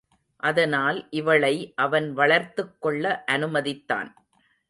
[0.43, 1.73] அதனால் இவளை
[1.75, 3.23] அவன் வளர்த்துக்கொள்ள
[3.31, 4.09] அனுமதித்தான்.